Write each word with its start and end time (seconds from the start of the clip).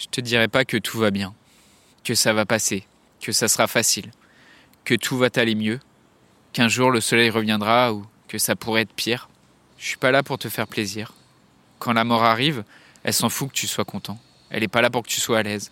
Je 0.00 0.06
te 0.06 0.22
dirai 0.22 0.48
pas 0.48 0.64
que 0.64 0.78
tout 0.78 0.96
va 0.96 1.10
bien, 1.10 1.34
que 2.04 2.14
ça 2.14 2.32
va 2.32 2.46
passer, 2.46 2.86
que 3.20 3.32
ça 3.32 3.48
sera 3.48 3.66
facile, 3.66 4.10
que 4.82 4.94
tout 4.94 5.18
va 5.18 5.28
aller 5.36 5.54
mieux, 5.54 5.78
qu'un 6.54 6.68
jour 6.68 6.90
le 6.90 7.02
soleil 7.02 7.28
reviendra 7.28 7.92
ou 7.92 8.06
que 8.26 8.38
ça 8.38 8.56
pourrait 8.56 8.80
être 8.80 8.94
pire. 8.94 9.28
Je 9.76 9.88
suis 9.88 9.98
pas 9.98 10.10
là 10.10 10.22
pour 10.22 10.38
te 10.38 10.48
faire 10.48 10.66
plaisir. 10.66 11.12
Quand 11.80 11.92
la 11.92 12.04
mort 12.04 12.24
arrive, 12.24 12.64
elle 13.02 13.12
s'en 13.12 13.28
fout 13.28 13.50
que 13.50 13.54
tu 13.54 13.66
sois 13.66 13.84
content. 13.84 14.18
Elle 14.48 14.62
est 14.62 14.68
pas 14.68 14.80
là 14.80 14.88
pour 14.88 15.02
que 15.02 15.08
tu 15.08 15.20
sois 15.20 15.40
à 15.40 15.42
l'aise. 15.42 15.70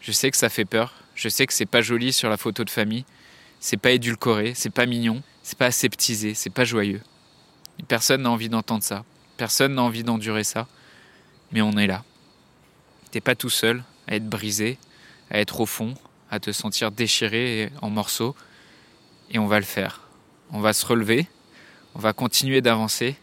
Je 0.00 0.10
sais 0.10 0.32
que 0.32 0.36
ça 0.36 0.48
fait 0.48 0.64
peur, 0.64 0.92
je 1.14 1.28
sais 1.28 1.46
que 1.46 1.52
c'est 1.52 1.64
pas 1.64 1.82
joli 1.82 2.12
sur 2.12 2.28
la 2.28 2.36
photo 2.36 2.64
de 2.64 2.70
famille, 2.70 3.04
c'est 3.60 3.76
pas 3.76 3.92
édulcoré, 3.92 4.54
c'est 4.56 4.70
pas 4.70 4.86
mignon, 4.86 5.22
c'est 5.44 5.56
pas 5.56 5.66
aseptisé, 5.66 6.34
c'est 6.34 6.50
pas 6.50 6.64
joyeux. 6.64 7.00
personne 7.86 8.22
n'a 8.22 8.30
envie 8.30 8.48
d'entendre 8.48 8.82
ça, 8.82 9.04
personne 9.36 9.76
n'a 9.76 9.82
envie 9.82 10.02
d'endurer 10.02 10.42
ça, 10.42 10.66
mais 11.52 11.62
on 11.62 11.78
est 11.78 11.86
là. 11.86 12.02
T'es 13.12 13.20
pas 13.20 13.34
tout 13.34 13.50
seul 13.50 13.84
à 14.08 14.16
être 14.16 14.26
brisé, 14.26 14.78
à 15.30 15.38
être 15.38 15.60
au 15.60 15.66
fond, 15.66 15.92
à 16.30 16.40
te 16.40 16.50
sentir 16.50 16.90
déchiré 16.90 17.70
en 17.82 17.90
morceaux. 17.90 18.34
Et 19.30 19.38
on 19.38 19.46
va 19.46 19.58
le 19.58 19.66
faire. 19.66 20.08
On 20.50 20.60
va 20.60 20.72
se 20.72 20.84
relever, 20.86 21.26
on 21.94 21.98
va 21.98 22.14
continuer 22.14 22.62
d'avancer. 22.62 23.16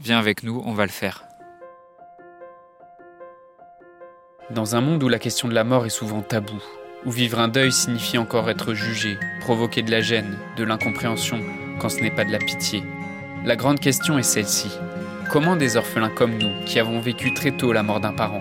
Viens 0.00 0.20
avec 0.20 0.44
nous, 0.44 0.62
on 0.64 0.72
va 0.72 0.86
le 0.86 0.92
faire. 0.92 1.24
Dans 4.50 4.76
un 4.76 4.80
monde 4.80 5.02
où 5.02 5.08
la 5.08 5.18
question 5.18 5.48
de 5.48 5.54
la 5.54 5.64
mort 5.64 5.84
est 5.84 5.90
souvent 5.90 6.22
taboue, 6.22 6.62
où 7.04 7.10
vivre 7.10 7.40
un 7.40 7.48
deuil 7.48 7.72
signifie 7.72 8.18
encore 8.18 8.48
être 8.48 8.72
jugé, 8.72 9.18
provoquer 9.40 9.82
de 9.82 9.90
la 9.90 10.00
gêne, 10.00 10.38
de 10.56 10.62
l'incompréhension, 10.62 11.40
quand 11.80 11.88
ce 11.88 12.00
n'est 12.00 12.14
pas 12.14 12.24
de 12.24 12.30
la 12.30 12.38
pitié, 12.38 12.84
la 13.44 13.56
grande 13.56 13.80
question 13.80 14.16
est 14.16 14.22
celle-ci. 14.22 14.70
Comment 15.32 15.56
des 15.56 15.76
orphelins 15.76 16.08
comme 16.08 16.38
nous, 16.38 16.64
qui 16.64 16.78
avons 16.78 17.00
vécu 17.00 17.34
très 17.34 17.50
tôt 17.50 17.72
la 17.72 17.82
mort 17.82 18.00
d'un 18.00 18.14
parent, 18.14 18.40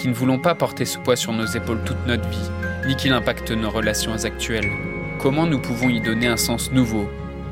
qui 0.00 0.08
ne 0.08 0.14
voulons 0.14 0.38
pas 0.38 0.54
porter 0.54 0.86
ce 0.86 0.98
poids 0.98 1.14
sur 1.14 1.34
nos 1.34 1.44
épaules 1.44 1.84
toute 1.84 2.06
notre 2.06 2.26
vie, 2.26 2.50
ni 2.86 2.96
qu'il 2.96 3.12
impacte 3.12 3.50
nos 3.50 3.68
relations 3.68 4.24
actuelles. 4.24 4.70
Comment 5.18 5.46
nous 5.46 5.60
pouvons 5.60 5.90
y 5.90 6.00
donner 6.00 6.26
un 6.26 6.38
sens 6.38 6.72
nouveau, 6.72 7.06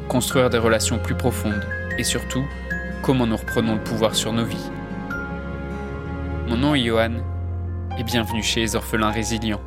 construire 0.09 0.48
des 0.48 0.56
relations 0.56 0.98
plus 0.98 1.14
profondes, 1.14 1.67
et 1.98 2.05
surtout, 2.05 2.47
comment 3.03 3.27
nous 3.27 3.37
reprenons 3.37 3.75
le 3.75 3.84
pouvoir 3.84 4.14
sur 4.14 4.33
nos 4.33 4.47
vies? 4.47 4.70
Mon 6.47 6.56
nom 6.56 6.75
est 6.75 6.84
Johan, 6.84 7.17
et 7.98 8.03
bienvenue 8.03 8.42
chez 8.42 8.61
les 8.61 8.77
orphelins 8.77 9.11
résilients. 9.11 9.61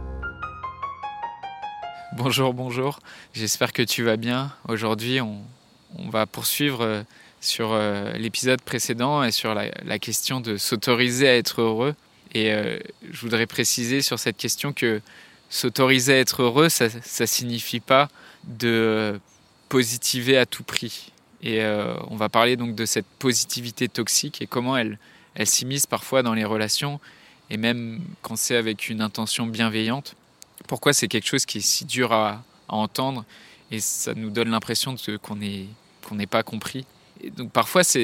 Bonjour, 2.17 2.51
bonjour, 2.55 2.97
j'espère 3.35 3.73
que 3.73 3.83
tu 3.83 4.01
vas 4.01 4.17
bien. 4.17 4.51
Aujourd'hui, 4.67 5.21
on, 5.21 5.37
va 6.09 6.25
poursuivre 6.25 6.81
euh, 6.81 7.03
sur 7.41 7.73
euh, 7.73 8.13
l'épisode 8.13 8.61
précédent 8.63 9.21
et 9.21 9.29
sur 9.29 9.53
la 9.53 9.99
question 9.99 10.41
de 10.41 10.57
s'autoriser 10.57 11.29
à 11.29 11.37
être 11.37 11.61
heureux. 11.61 11.93
Et 12.33 12.53
euh, 12.53 12.79
je 13.09 13.21
voudrais 13.21 13.45
préciser 13.45 14.01
sur 14.01 14.19
cette 14.19 14.37
question 14.37 14.73
que 14.73 15.01
s'autoriser 15.49 16.13
à 16.13 16.17
être 16.17 16.43
heureux, 16.43 16.69
ça 16.69 16.87
ne 16.87 17.25
signifie 17.25 17.81
pas 17.81 18.07
de 18.45 19.19
positiver 19.69 20.37
à 20.37 20.45
tout 20.45 20.63
prix. 20.63 21.11
Et 21.43 21.61
euh, 21.61 21.95
on 22.09 22.15
va 22.15 22.29
parler 22.29 22.55
donc 22.55 22.75
de 22.75 22.85
cette 22.85 23.05
positivité 23.19 23.87
toxique 23.89 24.41
et 24.41 24.47
comment 24.47 24.77
elle, 24.77 24.97
elle 25.35 25.47
s'immisce 25.47 25.87
parfois 25.87 26.23
dans 26.23 26.33
les 26.33 26.45
relations 26.45 26.99
et 27.49 27.57
même 27.57 28.01
quand 28.21 28.37
c'est 28.37 28.55
avec 28.55 28.89
une 28.89 29.01
intention 29.01 29.45
bienveillante. 29.45 30.15
Pourquoi 30.67 30.93
c'est 30.93 31.07
quelque 31.09 31.27
chose 31.27 31.45
qui 31.45 31.57
est 31.57 31.61
si 31.61 31.85
dur 31.85 32.13
à, 32.13 32.43
entendre 32.69 33.25
et 33.71 33.81
ça 33.81 34.13
nous 34.13 34.29
donne 34.29 34.49
l'impression 34.49 34.95
qu'on 35.21 35.35
n'est 35.35 35.65
qu'on 36.07 36.17
pas 36.25 36.43
compris? 36.43 36.85
Donc 37.35 37.51
parfois 37.51 37.83
ça, 37.83 37.97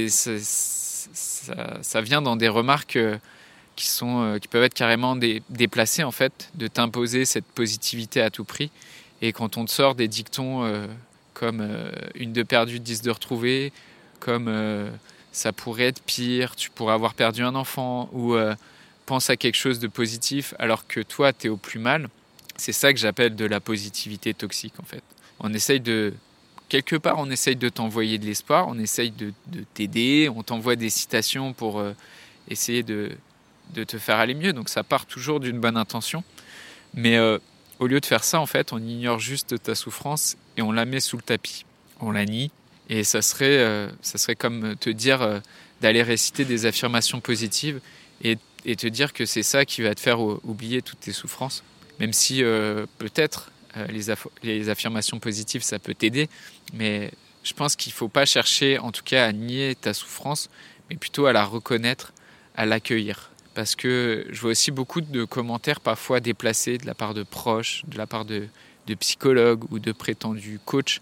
vient 2.01 2.21
dans 2.21 2.35
des 2.35 2.49
remarques 2.49 2.97
euh, 2.97 3.17
qui, 3.77 3.85
sont, 3.85 4.21
euh, 4.21 4.39
qui 4.39 4.49
peuvent 4.49 4.63
être 4.63 4.73
carrément 4.73 5.15
déplacés 5.15 6.03
en 6.03 6.11
fait, 6.11 6.49
de 6.55 6.67
t'imposer 6.67 7.23
cette 7.23 7.45
positivité 7.45 8.19
à 8.19 8.29
tout 8.29 8.43
prix. 8.43 8.71
Et 9.21 9.31
quand 9.31 9.55
on 9.55 9.63
te 9.63 9.71
sort 9.71 9.95
des 9.95 10.09
dictons 10.09 10.65
euh, 10.65 10.85
comme 11.33 11.61
euh, 11.61 11.89
une 12.15 12.33
de 12.33 12.43
perdue, 12.43 12.81
dix 12.81 13.01
de 13.01 13.11
retrouvée, 13.11 13.71
comme 14.19 14.51
ça 15.31 15.53
pourrait 15.53 15.85
être 15.85 16.01
pire, 16.01 16.55
tu 16.55 16.71
pourrais 16.71 16.95
avoir 16.95 17.13
perdu 17.13 17.43
un 17.43 17.53
enfant, 17.53 18.09
ou 18.11 18.35
pense 19.05 19.29
à 19.29 19.37
quelque 19.37 19.55
chose 19.55 19.77
de 19.77 19.87
positif 19.87 20.55
alors 20.57 20.87
que 20.87 21.01
toi 21.01 21.31
tu 21.31 21.45
es 21.45 21.49
au 21.51 21.55
plus 21.55 21.77
mal, 21.77 22.09
c'est 22.57 22.71
ça 22.71 22.91
que 22.91 22.99
j'appelle 22.99 23.35
de 23.35 23.45
la 23.45 23.59
positivité 23.59 24.33
toxique 24.33 24.73
en 24.79 24.85
fait. 24.85 25.03
On 25.39 25.53
essaye 25.53 25.79
de, 25.79 26.15
quelque 26.67 26.95
part, 26.95 27.19
on 27.19 27.29
essaye 27.29 27.55
de 27.55 27.69
t'envoyer 27.69 28.17
de 28.17 28.25
l'espoir, 28.25 28.67
on 28.67 28.79
essaye 28.79 29.11
de 29.11 29.31
t'aider, 29.75 30.31
on 30.35 30.41
t'envoie 30.41 30.75
des 30.75 30.89
citations 30.89 31.53
pour 31.53 31.79
essayer 32.49 32.81
de, 32.81 33.11
de 33.73 33.83
te 33.83 33.97
faire 33.97 34.17
aller 34.17 34.33
mieux. 34.33 34.53
Donc 34.53 34.69
ça 34.69 34.83
part 34.83 35.05
toujours 35.05 35.39
d'une 35.39 35.59
bonne 35.59 35.77
intention. 35.77 36.23
Mais 36.93 37.17
euh, 37.17 37.37
au 37.79 37.87
lieu 37.87 37.99
de 37.99 38.05
faire 38.05 38.23
ça, 38.23 38.39
en 38.39 38.45
fait, 38.45 38.73
on 38.73 38.79
ignore 38.79 39.19
juste 39.19 39.61
ta 39.61 39.75
souffrance 39.75 40.37
et 40.57 40.61
on 40.61 40.71
la 40.71 40.85
met 40.85 40.99
sous 40.99 41.17
le 41.17 41.23
tapis. 41.23 41.65
On 41.99 42.11
la 42.11 42.25
nie. 42.25 42.51
Et 42.89 43.03
ça 43.03 43.21
serait, 43.21 43.57
euh, 43.57 43.89
ça 44.01 44.17
serait 44.17 44.35
comme 44.35 44.75
te 44.77 44.89
dire 44.89 45.21
euh, 45.21 45.39
d'aller 45.81 46.03
réciter 46.03 46.45
des 46.45 46.65
affirmations 46.65 47.19
positives 47.19 47.81
et, 48.23 48.37
et 48.65 48.75
te 48.75 48.87
dire 48.87 49.13
que 49.13 49.25
c'est 49.25 49.43
ça 49.43 49.65
qui 49.65 49.81
va 49.81 49.93
te 49.93 49.99
faire 49.99 50.19
oublier 50.19 50.81
toutes 50.81 51.01
tes 51.01 51.13
souffrances. 51.13 51.63
Même 51.99 52.13
si 52.13 52.43
peut-être 52.99 53.51
les, 53.89 54.15
les 54.43 54.69
affirmations 54.69 55.19
positives, 55.19 55.63
ça 55.63 55.79
peut 55.79 55.95
t'aider. 55.95 56.29
Mais 56.73 57.11
je 57.43 57.53
pense 57.53 57.75
qu'il 57.75 57.91
ne 57.91 57.95
faut 57.95 58.07
pas 58.07 58.25
chercher, 58.25 58.77
en 58.77 58.91
tout 58.91 59.03
cas, 59.03 59.25
à 59.25 59.31
nier 59.31 59.75
ta 59.75 59.93
souffrance, 59.93 60.49
mais 60.89 60.95
plutôt 60.95 61.25
à 61.25 61.33
la 61.33 61.43
reconnaître, 61.43 62.13
à 62.55 62.65
l'accueillir 62.65 63.31
parce 63.57 63.75
que 63.75 64.27
je 64.29 64.39
vois 64.39 64.51
aussi 64.51 64.69
beaucoup 64.69 65.01
de 65.01 65.23
commentaires 65.23 65.79
parfois 65.79 66.19
déplacés 66.19 66.77
de 66.77 66.85
la 66.85 66.93
part 66.93 67.15
de 67.15 67.23
proches, 67.23 67.81
de 67.87 67.97
la 67.97 68.05
part 68.05 68.23
de, 68.23 68.49
psychologues 68.99 69.63
ou 69.71 69.79
de 69.79 69.91
prétendus 69.91 70.59
coachs, 70.63 71.01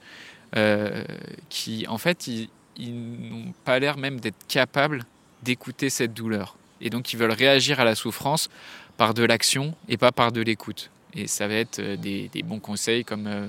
euh, 0.55 1.03
qui 1.49 1.85
en 1.89 1.97
fait, 1.97 2.27
ils, 2.27 2.49
n'ont 2.79 3.53
pas 3.65 3.77
l'air 3.77 3.97
même 3.97 4.21
d'être 4.21 4.47
capables 4.47 5.03
d'écouter 5.43 5.89
cette 5.89 6.13
douleur. 6.13 6.55
Et 6.79 6.89
donc, 6.89 7.11
ils 7.11 7.17
veulent 7.17 7.33
réagir 7.33 7.81
à 7.81 7.83
la 7.83 7.93
souffrance 7.93 8.47
par 8.95 9.13
de 9.13 9.25
l'action 9.25 9.75
et 9.89 9.97
pas 9.97 10.13
par 10.13 10.31
de 10.31 10.39
l'écoute. 10.39 10.91
Et 11.13 11.27
ça 11.27 11.49
va 11.49 11.55
être 11.55 11.79
euh, 11.79 11.97
des, 11.97 12.29
bons 12.45 12.59
conseils 12.59 13.03
comme 13.03 13.27
euh, 13.27 13.47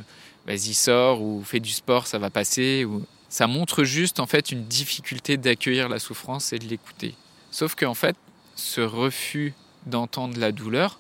vas-y 0.49 0.75
sors 0.75 1.23
ou 1.23 1.45
fais 1.45 1.61
du 1.61 1.71
sport, 1.71 2.09
ça 2.09 2.19
va 2.19 2.31
passer. 2.31 2.85
Ça 3.29 3.47
montre 3.47 3.85
juste 3.85 4.19
en 4.19 4.27
fait 4.27 4.51
une 4.51 4.65
difficulté 4.65 5.37
d'accueillir 5.37 5.89
la 5.89 6.01
souffrance 6.01 6.53
et 6.53 6.59
de 6.59 6.65
l'écouter. 6.65 7.15
Sauf 7.53 7.77
qu'en 7.77 7.95
fait, 7.95 8.17
ce 8.57 8.81
refus 8.81 9.55
d'entendre 9.87 10.39
la 10.39 10.51
douleur, 10.51 10.99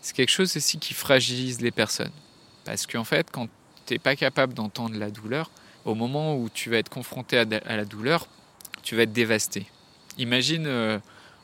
c'est 0.00 0.14
quelque 0.14 0.30
chose 0.30 0.56
aussi 0.56 0.78
qui 0.78 0.94
fragilise 0.94 1.60
les 1.60 1.70
personnes. 1.70 2.12
Parce 2.64 2.86
qu'en 2.86 3.04
fait, 3.04 3.28
quand 3.32 3.48
tu 3.86 3.94
n'es 3.94 3.98
pas 3.98 4.14
capable 4.14 4.54
d'entendre 4.54 4.96
la 4.96 5.10
douleur, 5.10 5.50
au 5.84 5.94
moment 5.94 6.36
où 6.36 6.48
tu 6.52 6.70
vas 6.70 6.76
être 6.76 6.90
confronté 6.90 7.38
à 7.38 7.76
la 7.76 7.84
douleur, 7.84 8.28
tu 8.82 8.94
vas 8.94 9.02
être 9.02 9.12
dévasté. 9.12 9.66
Imagine 10.18 10.66
euh, 10.66 10.98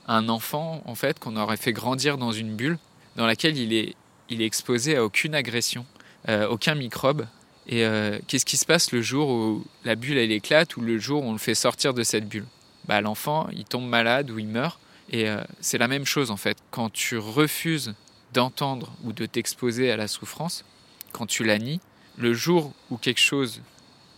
un 0.06 0.28
enfant, 0.28 0.82
en 0.84 0.94
fait, 0.94 1.18
qu'on 1.18 1.36
aurait 1.36 1.56
fait 1.56 1.72
grandir 1.72 2.18
dans 2.18 2.32
une 2.32 2.54
bulle 2.54 2.78
dans 3.16 3.26
laquelle 3.26 3.56
il 3.56 3.72
est, 3.72 3.94
il 4.28 4.42
est 4.42 4.46
exposé 4.46 4.96
à 4.96 5.04
aucune 5.04 5.34
agression, 5.34 5.86
euh, 6.28 6.46
aucun 6.48 6.74
microbe. 6.74 7.26
Et 7.66 7.84
euh, 7.84 8.18
qu'est-ce 8.26 8.44
qui 8.44 8.56
se 8.56 8.66
passe 8.66 8.92
le 8.92 9.00
jour 9.00 9.30
où 9.30 9.64
la 9.84 9.94
bulle 9.94 10.18
elle 10.18 10.32
éclate 10.32 10.76
ou 10.76 10.80
le 10.82 10.98
jour 10.98 11.22
où 11.22 11.28
on 11.28 11.32
le 11.32 11.38
fait 11.38 11.54
sortir 11.54 11.94
de 11.94 12.02
cette 12.02 12.28
bulle? 12.28 12.46
Bah, 12.86 13.00
L'enfant, 13.00 13.48
il 13.52 13.64
tombe 13.64 13.88
malade 13.88 14.30
ou 14.30 14.38
il 14.38 14.48
meurt 14.48 14.78
et 15.10 15.28
euh, 15.28 15.42
c'est 15.60 15.78
la 15.78 15.88
même 15.88 16.04
chose 16.04 16.30
en 16.30 16.36
fait. 16.36 16.58
Quand 16.70 16.90
tu 16.90 17.18
refuses 17.18 17.94
d'entendre 18.32 18.92
ou 19.04 19.12
de 19.12 19.26
t'exposer 19.26 19.90
à 19.90 19.96
la 19.96 20.08
souffrance, 20.08 20.64
quand 21.12 21.26
tu 21.26 21.44
la 21.44 21.58
nies, 21.58 21.80
le 22.16 22.34
jour 22.34 22.72
où 22.90 22.96
quelque 22.96 23.20
chose 23.20 23.60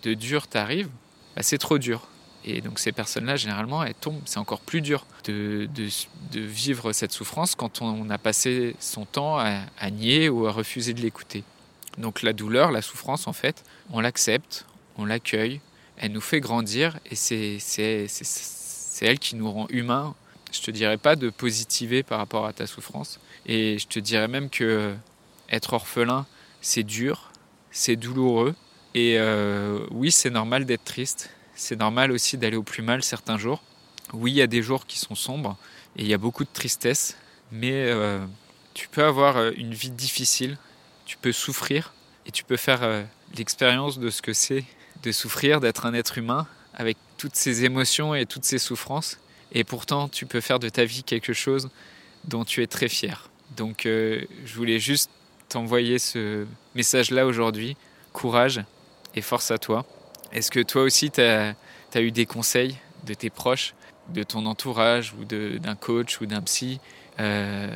de 0.03 0.15
dur 0.15 0.47
t'arrive, 0.47 0.89
bah, 1.35 1.43
c'est 1.43 1.59
trop 1.59 1.79
dur. 1.79 2.09
Et 2.45 2.61
donc 2.61 2.79
ces 2.79 2.93
personnes-là, 2.93 3.37
généralement, 3.37 3.83
elles 3.83 3.95
tombent. 3.95 4.23
C'est 4.25 4.39
encore 4.39 4.61
plus 4.61 4.81
dur 4.81 5.05
de, 5.25 5.69
de, 5.75 6.41
vivre 6.41 6.93
cette 6.93 7.13
souffrance 7.13 7.57
quand 7.57 7.83
on 7.83 8.09
a 8.09 8.19
passé 8.19 8.77
son 8.79 9.05
temps 9.05 9.39
à, 9.39 9.63
à 9.79 9.91
nier 9.91 10.29
ou 10.29 10.47
à 10.47 10.53
refuser 10.53 10.95
de 10.95 11.01
l'écouter. 11.01 11.43
Donc 11.99 12.23
la 12.23 12.33
douleur, 12.33 12.71
la 12.71 12.83
souffrance, 12.83 13.27
en 13.27 13.33
fait, 13.33 13.65
on 13.91 14.01
l'accepte, 14.01 14.67
on 14.97 15.05
l'accueille, 15.05 15.61
elle 15.97 16.13
nous 16.13 16.21
fait 16.21 16.41
grandir 16.41 16.99
et 17.11 17.17
c'est 17.17 17.59
elle 19.01 19.19
qui 19.19 19.37
nous 19.37 19.51
rend 19.51 19.67
humains 19.71 20.15
je 20.53 20.61
te 20.61 20.71
dirais 20.71 20.99
pas 20.99 21.17
de 21.17 21.31
positiver 21.31 22.03
par 22.03 22.19
rapport 22.19 22.47
à 22.47 22.53
ta 22.53 22.67
souffrance. 22.67 23.21
Et 23.47 23.79
je 23.79 23.87
te 23.87 23.99
dirais 23.99 24.29
même 24.29 24.51
que 24.51 24.95
être 25.51 25.73
orphelin, 25.73 26.27
c'est 26.61 26.83
dur, 26.83 27.31
c'est 27.71 27.97
douloureux. 27.97 28.55
Et 28.95 29.17
euh, 29.19 29.87
oui, 29.91 30.11
c'est 30.11 30.31
normal 30.31 30.65
d'être 30.65 30.85
triste. 30.85 31.31
C'est 31.55 31.77
normal 31.77 32.13
aussi 32.13 32.39
d'aller 32.39 32.57
au 32.57 32.63
plus 32.63 32.83
mal 32.83 33.03
certains 33.03 33.39
jours. 33.39 33.63
Oui, 34.13 34.33
il 34.33 34.37
y 34.37 34.43
a 34.43 34.47
des 34.47 34.63
jours 34.63 34.87
qui 34.87 34.99
sont 34.99 35.15
sombres 35.15 35.57
et 35.97 36.03
il 36.03 36.09
y 36.09 36.15
a 36.15 36.19
beaucoup 36.19 36.45
de 36.45 36.53
tristesse. 36.53 37.17
Mais 37.53 37.73
euh, 37.73 38.25
tu 38.75 38.89
peux 38.89 39.05
avoir 39.05 39.37
euh, 39.37 39.53
une 39.57 39.75
vie 39.75 39.91
difficile, 39.91 40.59
tu 41.05 41.17
peux 41.17 41.33
souffrir 41.33 41.95
et 42.27 42.33
tu 42.33 42.43
peux 42.43 42.57
faire 42.57 43.05
l'expérience 43.37 44.01
de 44.01 44.11
ce 44.11 44.21
que 44.21 44.33
c'est 44.33 44.65
de 45.03 45.13
souffrir, 45.13 45.61
d'être 45.61 45.87
un 45.87 45.95
être 45.95 46.19
humain 46.19 46.47
avec 46.75 46.97
toutes 47.17 47.37
ces 47.37 47.65
émotions 47.65 48.15
et 48.15 48.27
toutes 48.27 48.45
ces 48.45 48.59
souffrances 48.59 49.19
et 49.53 49.65
pourtant, 49.65 50.09
tu 50.09 50.27
peux 50.27 50.41
faire 50.41 50.59
de 50.59 50.69
ta 50.69 50.85
vie 50.85 51.03
quelque 51.03 51.33
chose 51.33 51.71
dont 52.25 52.45
tu 52.45 52.63
es 52.63 52.67
très 52.67 52.89
fier. 52.89 53.31
Donc 53.57 53.83
je 53.85 54.55
voulais 54.55 54.79
juste 54.79 55.11
t'envoyer 55.49 55.99
ce 55.99 56.47
message-là 56.75 57.27
aujourd'hui. 57.27 57.77
Courage 58.13 58.63
et 59.15 59.23
force 59.23 59.51
à 59.51 59.59
toi. 59.59 59.85
Est-ce 60.33 60.51
que 60.51 60.61
toi 60.61 60.83
aussi, 60.83 61.11
tu 61.11 61.21
as, 61.21 61.55
eu 61.95 62.11
des 62.11 62.27
conseils 62.27 62.77
de 63.07 63.15
tes 63.15 63.31
proches, 63.31 63.75
de 64.09 64.23
ton 64.23 64.47
entourage 64.47 65.15
ou 65.15 65.25
d'un 65.25 65.75
coach 65.75 66.21
ou 66.21 66.27
d'un 66.27 66.43
psy 66.43 66.81
euh, 67.19 67.69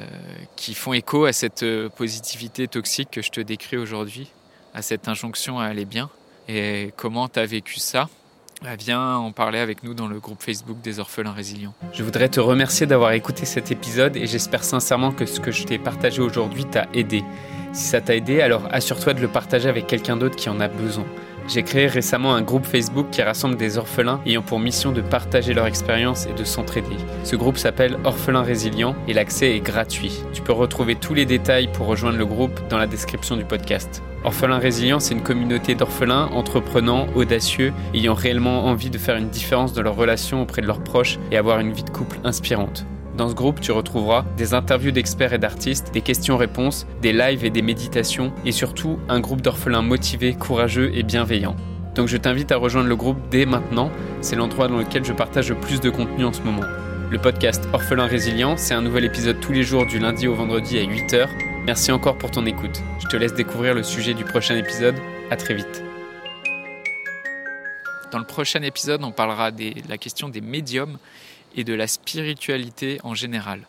qui 0.57 0.75
font 0.75 0.93
écho 0.93 1.25
à 1.25 1.33
cette 1.33 1.63
euh, 1.63 1.89
positivité 1.89 2.69
toxique 2.69 3.11
que 3.11 3.23
je 3.23 3.31
te 3.31 3.41
décris 3.41 3.79
aujourd'hui, 3.79 4.31
à 4.75 4.83
cette 4.83 5.09
injonction 5.09 5.59
à 5.59 5.65
aller 5.65 5.87
bien? 5.87 6.11
Et 6.49 6.93
comment 6.97 7.29
tu 7.29 7.39
as 7.39 7.47
vécu 7.47 7.81
ça? 7.81 8.11
Viens 8.79 9.17
en 9.17 9.33
parler 9.33 9.59
avec 9.59 9.83
nous 9.85 9.95
dans 9.95 10.07
le 10.07 10.21
groupe 10.21 10.43
Facebook 10.43 10.81
des 10.83 11.01
orphelins 11.01 11.33
résilients. 11.33 11.73
Je 11.95 12.03
voudrais 12.03 12.29
te 12.29 12.41
remercier 12.41 12.87
d'avoir 12.87 13.13
écouté 13.13 13.47
cet 13.47 13.71
épisode 13.71 14.17
et 14.17 14.27
j'espère 14.27 14.65
sincèrement 14.65 15.13
que 15.13 15.25
ce 15.25 15.41
que 15.41 15.51
je 15.51 15.65
t'ai 15.65 15.79
partagé 15.79 16.21
aujourd'hui 16.21 16.67
t'a 16.67 16.87
aidé. 16.93 17.25
Si 17.73 17.85
ça 17.85 18.01
t'a 18.01 18.15
aidé, 18.15 18.43
alors 18.43 18.63
assure-toi 18.71 19.15
de 19.15 19.21
le 19.21 19.29
partager 19.29 19.69
avec 19.69 19.87
quelqu'un 19.87 20.17
d'autre 20.17 20.37
qui 20.37 20.51
en 20.51 20.61
a 20.61 20.69
besoin. 20.69 21.07
J'ai 21.49 21.63
créé 21.63 21.87
récemment 21.87 22.35
un 22.35 22.43
groupe 22.43 22.67
Facebook 22.67 23.07
qui 23.11 23.23
rassemble 23.23 23.57
des 23.57 23.79
orphelins 23.79 24.21
ayant 24.27 24.43
pour 24.43 24.61
mission 24.61 24.93
de 24.93 25.01
partager 25.01 25.55
leur 25.55 25.67
expérience 25.67 26.27
et 26.27 26.33
de 26.33 26.45
s'entraider. 26.45 26.97
Ce 27.25 27.37
groupe 27.37 27.57
s'appelle 27.57 27.99
Orphelins 28.05 28.43
Résilients 28.43 28.95
et 29.09 29.15
l'accès 29.15 29.57
est 29.57 29.61
gratuit. 29.61 30.23
Tu 30.33 30.43
peux 30.43 30.53
retrouver 30.53 30.97
tous 30.97 31.15
les 31.15 31.25
détails 31.25 31.73
pour 31.73 31.87
rejoindre 31.87 32.19
le 32.19 32.27
groupe 32.27 32.61
dans 32.69 32.79
la 32.79 32.87
description 32.87 33.37
du 33.37 33.45
podcast. 33.45 34.03
Orphelins 34.23 34.59
Résilients, 34.59 35.01
c'est 35.01 35.15
une 35.15 35.23
communauté 35.23 35.75
d'orphelins 35.75 36.27
entreprenants, 36.27 37.07
audacieux, 37.15 37.73
ayant 37.95 38.13
réellement 38.13 38.67
envie 38.67 38.91
de 38.91 38.99
faire 38.99 39.17
une 39.17 39.31
différence 39.31 39.73
dans 39.73 39.81
leurs 39.81 39.97
relations 39.97 40.43
auprès 40.43 40.61
de 40.61 40.67
leurs 40.67 40.85
proches 40.85 41.19
et 41.33 41.39
avoir 41.39 41.59
une 41.61 41.73
vie 41.73 41.85
de 41.85 41.91
couple 41.91 42.19
inspirante. 42.25 42.85
Dans 43.17 43.31
ce 43.31 43.35
groupe, 43.35 43.61
tu 43.61 43.73
retrouveras 43.73 44.27
des 44.37 44.53
interviews 44.53 44.91
d'experts 44.91 45.33
et 45.33 45.39
d'artistes, 45.39 45.91
des 45.95 46.03
questions-réponses, 46.03 46.87
des 47.01 47.15
lives 47.15 47.47
et 47.47 47.51
des 47.51 47.63
méditations, 47.63 48.33
et 48.45 48.53
surtout 48.53 48.99
un 49.09 49.21
groupe 49.21 49.41
d'orphelins 49.41 49.83
motivés, 49.83 50.35
courageux 50.35 50.91
et 50.95 51.03
bienveillants. 51.03 51.57
Donc 51.95 52.09
je 52.09 52.19
t'invite 52.19 52.53
à 52.53 52.57
rejoindre 52.57 52.89
le 52.89 52.97
groupe 52.97 53.19
dès 53.31 53.47
maintenant, 53.47 53.91
c'est 54.21 54.37
l'endroit 54.37 54.69
dans 54.69 54.79
lequel 54.79 55.05
je 55.05 55.13
partage 55.15 55.49
le 55.49 55.57
plus 55.57 55.81
de 55.81 55.89
contenu 55.89 56.27
en 56.27 56.33
ce 56.33 56.43
moment. 56.43 56.67
Le 57.11 57.19
podcast 57.19 57.67
Orphelin 57.73 58.07
Résilient, 58.07 58.57
c'est 58.57 58.75
un 58.75 58.83
nouvel 58.83 59.05
épisode 59.07 59.41
tous 59.41 59.53
les 59.53 59.63
jours 59.63 59.87
du 59.87 59.99
lundi 59.99 60.29
au 60.29 60.35
vendredi 60.35 60.79
à 60.79 60.83
8h. 60.83 61.50
Merci 61.67 61.93
encore 61.93 62.17
pour 62.17 62.31
ton 62.31 62.47
écoute. 62.47 62.83
Je 63.01 63.07
te 63.07 63.17
laisse 63.17 63.35
découvrir 63.35 63.75
le 63.75 63.83
sujet 63.83 64.15
du 64.15 64.25
prochain 64.25 64.57
épisode. 64.57 64.97
À 65.31 65.37
très 65.37 65.55
vite. 65.55 65.85
Dans 68.11 68.19
le 68.19 68.25
prochain 68.25 68.63
épisode, 68.63 69.05
on 69.05 69.13
parlera 69.13 69.51
de 69.51 69.73
la 69.89 69.99
question 69.99 70.31
des 70.31 70.41
médiums 70.41 70.99
et 71.55 71.63
de 71.63 71.75
la 71.75 71.87
spiritualité 71.87 72.99
en 73.05 73.15
général. 73.15 73.67